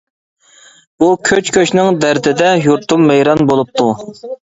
[1.01, 3.87] بۇ كۆچ-كۆچنىڭ دەردىدە، يۇرتۇم ۋەيران بولۇپتۇ.